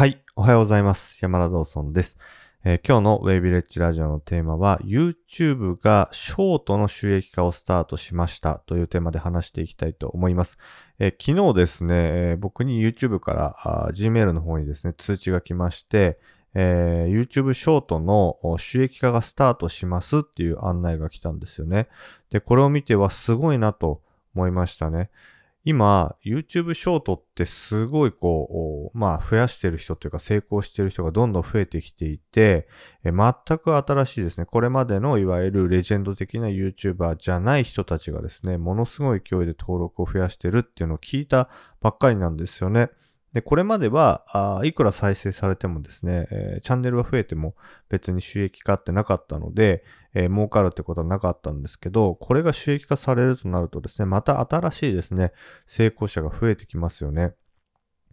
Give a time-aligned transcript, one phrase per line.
[0.00, 0.24] はい。
[0.34, 1.18] おはようございます。
[1.20, 2.16] 山田道尊です。
[2.64, 10.56] えー、今日のウェイビレッジラジオのテーマは YouTube がショートの収益化をスタートしましたというテーマで話していきたいと思います。
[10.98, 11.94] えー、昨日ですね、
[12.30, 16.18] えー、僕に YouTube から Gmail の方にですね、通知が来まして、
[16.54, 21.88] え YouTube ショートの収益化がスタートしますっていう案内が来たんですよね。
[22.30, 24.00] で、これを見てはすごいなと
[24.34, 25.10] 思いましたね。
[25.70, 32.66] 今、YouTube ショートってすごいこう、まあ増やしてる人というか成功してる人がどんどん増えてきていて、
[33.04, 34.46] え全く新しいですね。
[34.46, 41.48] これまでのいわゆるレジェンド的な YouTuber じゃない人たちがですね、ものすごい勢いで登録を増やしてるっていうのを聞いた
[41.80, 42.90] ばっかりなんですよね。
[43.32, 44.24] で、これまでは、
[44.58, 47.54] あいくら再生されてもですね、えー、チャンネルが増えても
[47.88, 55.32] 別に収益化ってなかったので、えー、儲かるってことはなかったんですけど、これが収益化されるとなるとですね、また新しいですね、
[55.66, 57.34] 成功者が増えてきますよね。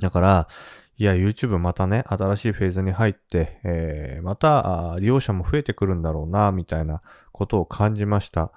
[0.00, 0.48] だから、
[0.96, 8.52] いや、YouTube またね、新しいフェーズに入って、えー、また利用者も増えてくるんだろうな、みたいなことを感じました。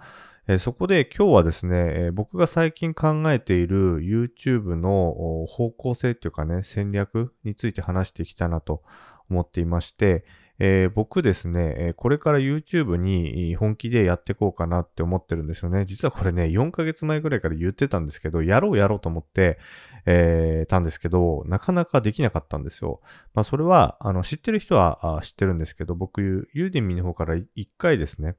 [0.50, 8.82] えそこで今日はですね、え僕が最近考えている YouTube の方向性っていうかね、戦略について話していきたいなと
[9.30, 10.24] 思っていまして、
[10.60, 15.86] えー、僕ですね、これから YouTube に本気でやっていこうかなって思ってるんですよね。
[15.86, 19.60] 実はこれね、4ヶ月前ぐらいから言ってたんですけど、やろうやろうと思って、
[20.06, 23.02] えー、たんですけど、なかなかできなかったんですよ。
[23.36, 27.46] まあそれは、あの、知ってる人は知ってるんですけど、僕、ユーデミの方から1
[27.78, 28.36] 回ですね、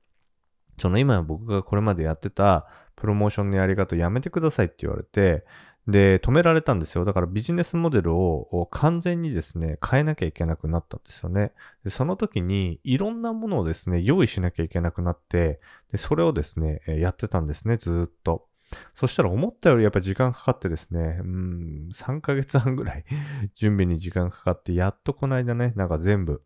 [0.79, 5.45] その今僕がこれまでやってたプロモーションのやり方やめてくださいって言われて、
[5.89, 7.07] で、止められたんですよ。
[7.07, 11.53] だからビジネスモデルを完全にですね、変えなきゃいけなくなったんですよね。
[11.83, 18.47] で、その時にいろんなものをですね、用意しなきゃいけなくなって、で、それをですね、やってたんですね、ずっと。
[18.95, 23.05] そしたら思ったよりやっぱ時間かかってですね、うん、3ヶ月半ぐらい
[23.57, 26.43] 準備に時間かかって、やっとこの間ね、なんか全部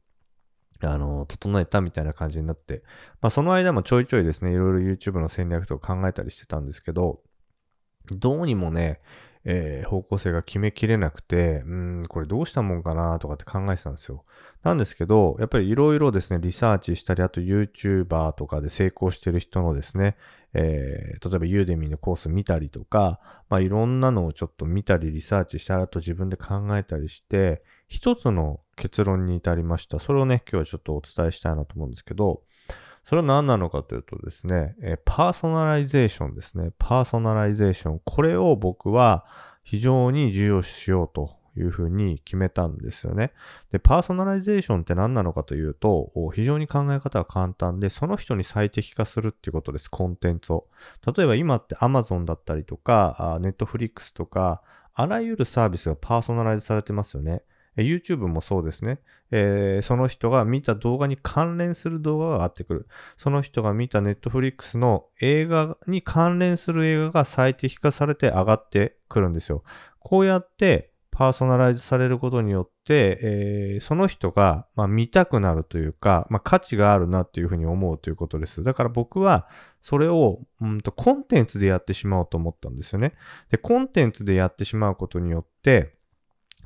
[0.82, 2.84] あの、整えたみたいな感じになって、
[3.20, 7.20] まあその間もちょいちょいですね、いろいろ YouTube の戦略とか考えたりしてたんですけど、
[8.10, 9.00] どうにもね、
[9.44, 14.24] えー、方向性が決めきれなくて、うん、これどうしたもんかなとかって考えてたんですよ。
[14.62, 20.16] なんですけど、やっぱりいろいろですね、リサーチしたり、あと YouTuber とかで成功してる人のですね、
[20.54, 29.98] えー、例えば Udemy のコース見たりとか、まあいろんなのをちょっと見たりリサーチしたらと自分で考えたりして、一つの結論に至りました。
[29.98, 32.42] それをね、今日はちょっとお伝えしたいなと思うんですけど、
[33.04, 36.70] それは何なのかというとですね、えパーソナライゼーションですね。
[36.78, 38.00] パーソナライゼーション。
[38.04, 39.24] これを僕は
[39.64, 43.32] 非常に重要視しようというふうに決めたんですよね。
[43.72, 50.66] で、パーソナライゼーションって何なのかというと、非常に考え方が簡単で、その人に最適化するっていうことです、コンテンツを。
[51.14, 54.62] 例えば今って Amazon だったりとか、Netflix とか、
[54.94, 57.42] あらゆるサービスがパーソナライズされてますよね。
[57.76, 59.00] YouTube もそうですね、
[59.30, 62.86] えー、その人が見た動画に関連する動画が上がってくる。
[63.16, 69.62] その人が見た Netflix の映画に関連する映画が最適化されて上がってくるんですよ。
[70.00, 78.62] こうやってパーソナライズされることによって、えー、その人が、まあ、見たくなるというか、まあ、価値があるなっていうふうに思うということです。
[78.62, 79.46] だから僕は
[79.82, 83.12] それを、うんとコンテンツでやってしまおうと思ったんですよね。
[83.50, 85.94] で、コンテンツでやってしまうことによって、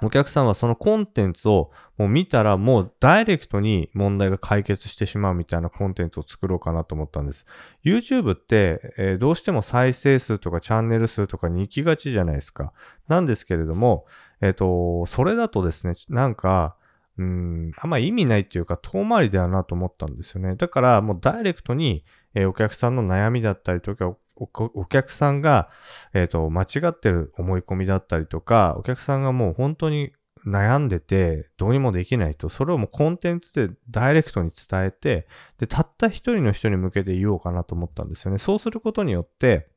[0.03, 7.47] お客さんはそのコンテンツをもう見たらもうダイレクトに問題が解決してしまうみたいなコンテンツを作ろうかなと思ったんです。
[7.85, 12.73] YouTube って、えー、どうしても再生数とかチャンネル数とかに行きがちじゃないですか。
[13.09, 14.05] なんですけれども、
[14.43, 16.77] えっ、ー、と、それだとですね、なんか、
[17.19, 20.57] うん、あんま意味ないっていうか遠回りだよなと思ったんですよね。
[20.57, 22.05] だからもうダイレクトに、
[22.35, 25.71] えー、お客さんの悩みだったりとか、お客さんが、
[26.13, 30.13] えっ、ー、と、間違ってる思い込みだったりとか、お客さんがもう本当に
[30.47, 35.27] 悩んでて、どうにもできないと、それをもうコンテンツでダイレクトに伝えて、
[35.59, 38.39] で、たった一人の人に向けて言おうかなと思ったんですよね。
[38.39, 39.69] そうすることによって、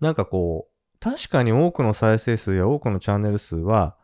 [0.00, 3.96] なんかこう、確かに多くの再生数や多くのチャンネル数は、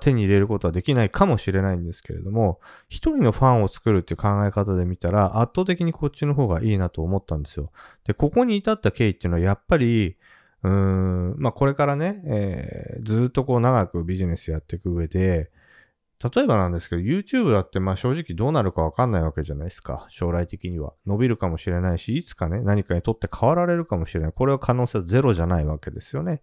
[0.00, 7.70] 手に入れることはできないかもしれないんですけれども、一人のファンを作るっていう考え方で見たら、圧倒的にこっちの方がいいなと思ったんですよ。
[8.04, 10.16] で、ここに至った経緯っていうのはやっぱり、
[10.62, 15.50] うーん、まあこれからね、えー、ずっとこう長くビジネスやっていく上で、
[16.34, 20.06] 例えばなんですけど、YouTube だってまあ正直どうなるかわかんないわけじゃないですか。
[20.08, 20.94] 将来的には。
[21.06, 24.32] 伸びるかもしれないし、いつかね、何かにとって変わられるかもしれない。
[24.32, 26.42] これは可能性ゼロじゃないわけですよね。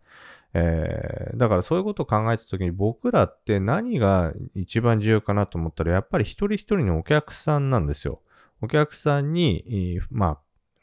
[0.53, 8.21] えー、だからそういうことを考えたときに僕らって何が一番重要かなと思ったら、やっぱり一人一人のお客さんなんですよ。
[8.61, 10.39] お客さんに、ま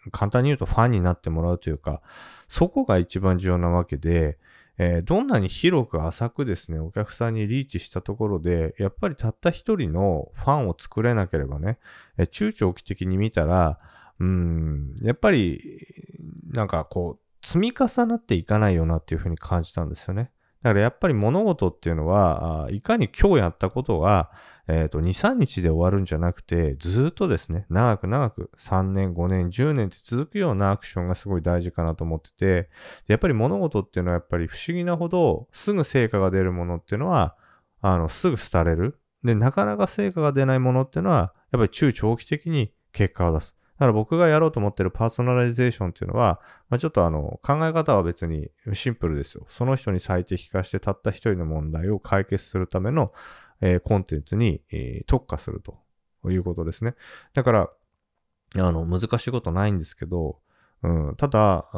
[0.06, 2.02] あ、簡単に言うとファンになってもらうというか、
[2.49, 4.38] そこが一番重要なわけで、
[4.76, 11.78] えー、どんなに広く浅くですね、お客さんにリーチしたところで、やっぱりたった一人のファンを作れなければね、
[12.19, 13.78] えー、中長期的に見たら、
[14.19, 15.87] うん、やっぱり、
[16.49, 20.31] なんかこう、積み重なっていかないよなっていうふうに感じたんですよね。
[20.63, 24.31] だからやっぱり物事っていうのは、いかに今日やったことが、
[24.69, 32.71] えっ、ー、と、2、3日で終わるんじゃなくて、ずっとですね、長く長く3年、5年、10年って続くようなアクションがすごい大事かなと思ってて、
[33.07, 37.37] やっぱり物事っていうのはやっぱり不思議なほど、すぐ成果が出るものっていうのは、
[37.81, 39.01] あの、すぐ廃れる。
[39.25, 43.57] で、なかなか成果が出ないものっていうのは、やっぱり中長期的に結果を出す。
[43.81, 46.38] だから僕がやろうと思ってるパーソナライゼーションっていうのは、
[46.69, 49.47] まあ、ちょっとあの、考え方は別にシンプルですよ。
[49.49, 53.11] その人に最適化してたった一人の問題を解決するための、
[53.62, 55.79] えー、コンテンツに、えー、特化すると
[56.31, 56.94] いうことですね。
[57.32, 57.71] だから、
[58.56, 60.41] あの、難しいことないんですけど、
[60.82, 61.69] うん、ただ、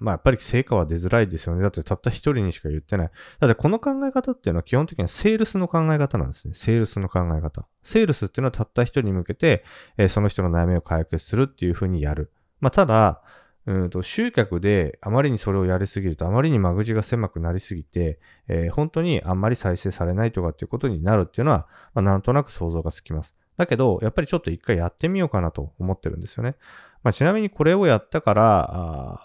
[0.00, 1.62] まあやっぱり成果は出づらいですよね。
[1.62, 3.10] だってたった一人にしか言ってない。
[3.40, 6.54] だってこの考え方っていうのは基本的にはセールスの考え方なんですね。
[6.54, 7.66] セールスの考え方。
[7.82, 9.64] セールスっていうのはたった一人に向けて、
[9.96, 12.30] えー、その人の悩みを解決するっていうふうにやる。
[12.60, 13.22] まあただ、
[13.64, 18.18] うんと集客であまりにそれをやりすぎるとあまりに間口が狭くなりすぎて、
[18.48, 23.36] えー、本当にあんまり再生されないとかっていうことになるっていうのは、まあ、なんとなく想像がつきます。
[23.56, 26.56] だけど、やっぱりちょっと一回やってみようかなと思ってるんですよね。
[27.02, 28.70] まあ、ちなみにこれをやったから、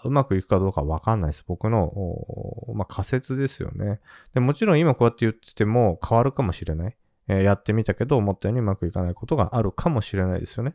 [0.04, 1.44] うまくいくかどうかわかんないです。
[1.46, 1.92] 僕の、
[2.74, 4.00] まあ、仮説ですよね。
[4.34, 6.96] でもちろん今こうやって言ってても変わるかもしれない。
[7.28, 10.74] えー、やってみたけど思ったようにうまくいかないことがあるかもしれないですよね。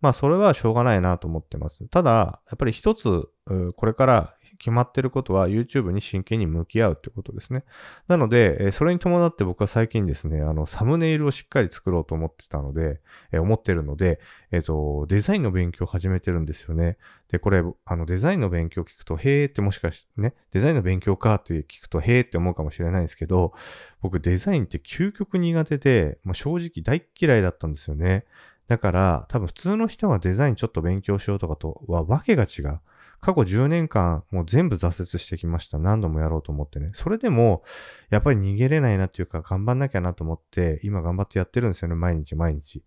[0.00, 1.86] まあそれはしょうがないなと思ってます。
[1.88, 3.28] ただ、やっぱり一つ、
[3.76, 7.64] これから決まってることは YouTube に真剣に向き合うってことですね。
[8.06, 13.00] なので、それに伴って僕は最近ですね、あの、サムネイルをしっかり作ろうと思ってたので、
[13.32, 14.20] え思ってるので、
[14.52, 16.96] えっ、と、デザインの勉強を始めてるんですよね。
[17.28, 23.54] で、これ、あの、デザインの勉強を聞くと、へーってもしかしてね、デザインの勉強かって聞くと、へーって思うかもしれないんですけど、
[24.00, 28.26] 僕デザインって究極苦手で、まあ、正直大嫌いだったんですよね。
[28.68, 32.80] だから、多分普通の人はデザインちょっと勉強しようとかとはわけが違う。
[33.22, 35.78] 過去10年間もう全部挫折してきました。
[35.78, 36.90] 何度もやろうと思ってね。
[36.92, 37.62] それでも、
[38.10, 41.94] やっぱり逃げれないなっていうか、頑張んなきゃなと思って、今頑張ってやってるんですよね。
[41.94, 42.82] 毎日毎日。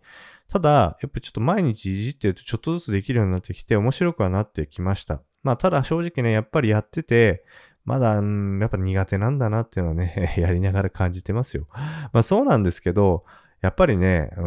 [0.50, 5.22] ただ、やっぱりちょっと毎日いじってるとちょっとずつできるようになってきて、面白くはなってきました。
[5.42, 7.46] まあ、ただ正直ね、やっぱりやってて、
[7.86, 11.68] まだ、うん、やっぱ苦手なんだなっていうのはね、 やりながら感じてますよ。
[12.12, 13.24] まあそうなんですけど、
[13.62, 14.46] やっぱりね、うー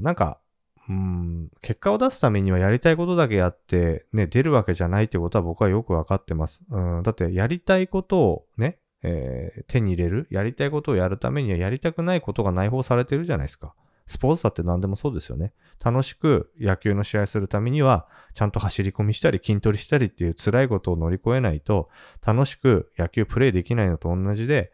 [0.00, 0.41] ん、なんか、
[0.88, 6.60] うん、結果を出すためにはやりたいことだけやって、ね、出るわけじゃないってことは僕はよくわかってます。
[6.70, 13.74] うん、だってやりたいことをね、えー、手に入れる、やりたいことをやるためにはやりたくないことが内包されてるじゃないですか。
[14.06, 15.52] スポーツだって何でもそうですよね。
[15.82, 21.88] 楽しく野球の試合するためには、ちゃんと走り込みしたり筋トレしたりっていう辛いことを乗り越えないと、
[22.24, 24.72] 楽しく野球プレイできないのと同じで、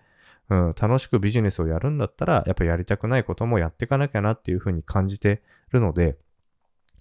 [0.51, 6.17] うん、楽しくビジネスをやるんだったら、やっぱやりたくないこともやっていかなきゃなっていうふうに感じてるので、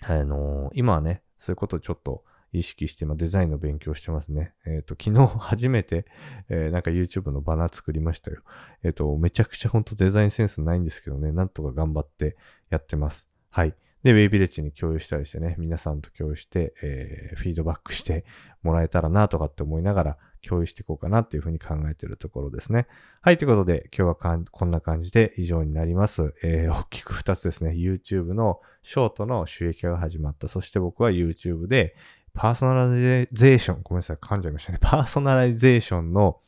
[0.03, 2.23] あのー、今はね、そういうことをちょっと
[2.53, 4.53] 意識して今デザインの勉強してますね。
[4.65, 6.05] えっ、ー、と、昨日初めて、
[6.49, 8.41] えー、なんか YouTube のバナー作りましたよ。
[8.83, 12.37] えっ、と、めちゃくちゃほんとデザインセンスないんですけどね、なんとか頑張って
[12.69, 13.29] やってます。
[13.49, 13.75] はい。
[14.07, 18.23] で、ウェイビレッジに共有したりしてね、皆さんと共有して、えフィードバックして
[18.63, 20.17] もらえたらなとかって思いながら、
[20.47, 22.87] 共有していこうかなっていうふうに考えているところですね。
[23.19, 26.33] はい、ということで今日はこんな感じで以上になります。
[26.41, 27.71] えー、大きく2つですね。
[27.71, 30.47] YouTube のショートの収益化が始まった。
[30.47, 31.93] そして僕は YouTube で
[32.33, 34.77] パーソナライゼーション、ごめんなさい、噛んじゃいましたね。
[34.79, 36.39] パーソナライゼーションの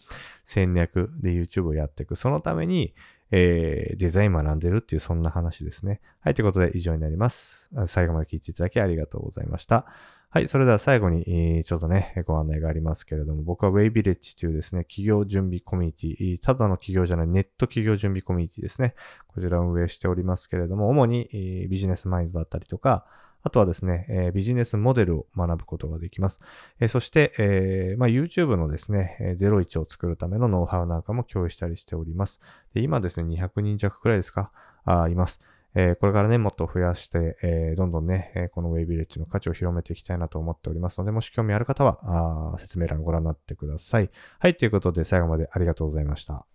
[0.46, 2.16] 戦略で YouTube をやっていく。
[2.16, 2.94] そのために、
[3.32, 6.02] えー、デザイン学んでるっていうそんな話ですね。
[6.22, 7.70] はい、ということで以上になります。
[7.88, 9.86] 最後まで聞いていただきありがとうございました。
[10.32, 10.48] はい。
[10.48, 18.94] それでは最後に、ちょっとね、ご案内がありますけれども、僕は Waybillage というですね、企業準備コミュニティ、ただの企業じゃないネット企業準備コミュニティですね。
[19.28, 23.08] こちらを運営しておりますけれども、主に、ビジネスマインドだったりとか、
[23.42, 26.40] あとはですね、え、ビジネスモデルを学ぶことができます。
[26.80, 32.40] え、そして、えまあ、YouTube のですね、01を作るためのノウハウなんかも共有したりしております。
[32.74, 34.52] で今ですね、200人弱くらいですか？
[34.86, 35.40] あいます。
[35.76, 44.10] え、これからね、もっと増やして、え、どんどんね、え、このウェイビレッジの価値を広めていきたいなと思っておりますので、もし興味ある方は、あ説明欄をご覧になってください。
[44.40, 46.46] はい、ということで最後までありがとうございました。